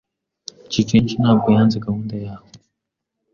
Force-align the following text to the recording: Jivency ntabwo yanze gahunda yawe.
Jivency 0.71 1.15
ntabwo 1.21 1.47
yanze 1.55 1.77
gahunda 1.85 2.15
yawe. 2.25 2.49